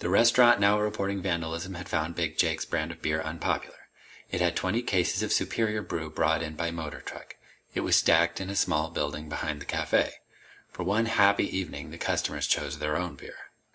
The 0.00 0.10
restaurant 0.10 0.60
now 0.60 0.78
reporting 0.78 1.22
vandalism 1.22 1.72
had 1.72 1.88
found 1.88 2.14
big 2.14 2.36
Jake's 2.36 2.66
brand 2.66 2.90
of 2.92 3.00
beer 3.00 3.22
unpopular. 3.22 3.88
It 4.30 4.42
had 4.42 4.56
twenty 4.56 4.82
cases 4.82 5.22
of 5.22 5.30
a 5.30 5.32
superior 5.32 5.80
brew 5.80 6.10
brought 6.10 6.42
in 6.42 6.54
by 6.54 6.70
motor 6.70 7.00
truck. 7.00 7.36
It 7.74 7.80
was 7.80 7.96
stacked 7.96 8.42
in 8.42 8.50
a 8.50 8.56
small 8.56 8.90
building 8.90 9.30
behind 9.30 9.62
the 9.62 9.64
café. 9.64 10.10
For 10.70 10.82
one 10.82 11.06
happy 11.06 11.48
evening, 11.56 11.92
the 11.92 11.96
customers 11.96 12.46
chose 12.46 12.78
their 12.78 12.98
own 12.98 13.14
beer. 13.14 13.36